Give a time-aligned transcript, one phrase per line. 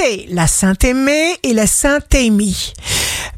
[0.00, 2.72] c'est la Sainte Aimée et la Sainte Amy.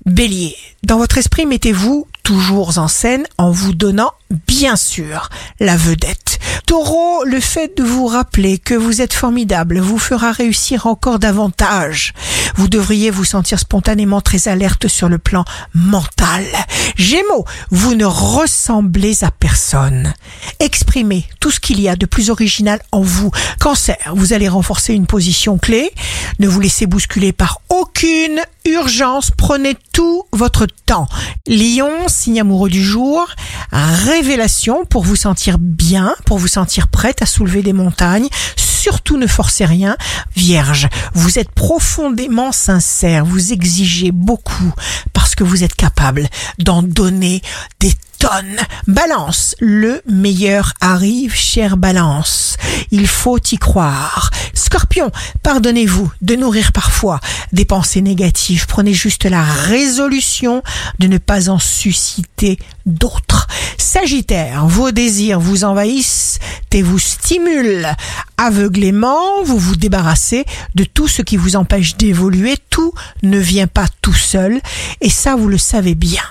[0.04, 4.12] Bélier, dans votre esprit, mettez-vous toujours en scène en vous donnant,
[4.46, 6.29] bien sûr, la vedette.
[6.66, 12.14] Taureau, le fait de vous rappeler que vous êtes formidable vous fera réussir encore davantage.
[12.56, 15.44] Vous devriez vous sentir spontanément très alerte sur le plan
[15.74, 16.44] mental.
[16.96, 20.14] Gémeaux, vous ne ressemblez à personne.
[20.58, 23.30] Exprimez tout ce qu'il y a de plus original en vous.
[23.58, 25.90] Cancer, vous allez renforcer une position clé.
[26.38, 29.30] Ne vous laissez bousculer par aucune urgence.
[29.36, 31.08] Prenez tout votre temps.
[31.46, 33.26] Lion, signe amoureux du jour.
[33.72, 38.28] Révélation pour vous sentir bien, pour vous sentir prête à soulever des montagnes.
[38.56, 39.96] Surtout ne forcez rien.
[40.36, 43.24] Vierge, vous êtes profondément sincère.
[43.24, 44.74] Vous exigez beaucoup
[45.12, 46.28] parce que vous êtes capable
[46.58, 47.40] d'en donner
[47.80, 48.58] des tonnes.
[48.86, 52.56] Balance, le meilleur arrive, chère Balance.
[52.90, 54.30] Il faut y croire.
[54.60, 55.10] Scorpion,
[55.42, 57.18] pardonnez-vous de nourrir parfois
[57.52, 58.66] des pensées négatives.
[58.66, 60.62] Prenez juste la résolution
[60.98, 63.46] de ne pas en susciter d'autres.
[63.78, 66.38] Sagittaire, vos désirs vous envahissent
[66.72, 67.88] et vous stimulent.
[68.36, 72.56] Aveuglément, vous vous débarrassez de tout ce qui vous empêche d'évoluer.
[72.68, 74.60] Tout ne vient pas tout seul
[75.00, 76.22] et ça, vous le savez bien.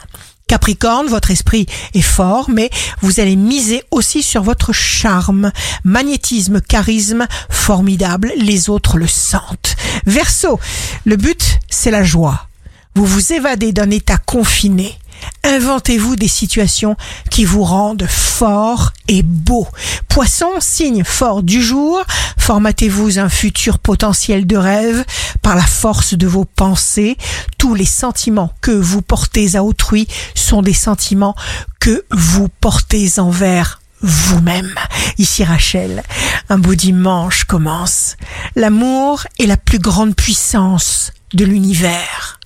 [0.50, 5.52] Capricorne, votre esprit est fort, mais vous allez miser aussi sur votre charme,
[5.84, 9.76] magnétisme, charisme formidable, les autres le sentent.
[10.08, 10.60] Verseau,
[11.06, 12.48] le but, c'est la joie.
[12.96, 14.98] Vous vous évadez d'un état confiné
[15.44, 16.96] Inventez-vous des situations
[17.30, 19.68] qui vous rendent fort et beau.
[20.08, 22.02] Poisson, signe fort du jour,
[22.38, 25.06] formatez-vous un futur potentiel de rêve
[25.42, 27.18] par la force de vos pensées.
[27.58, 31.36] Tous les sentiments que vous portez à autrui sont des sentiments
[31.80, 34.74] que vous portez envers vous-même.
[35.18, 36.04] Ici Rachel,
[36.50, 38.16] un beau dimanche commence.
[38.56, 42.39] L'amour est la plus grande puissance de l'univers.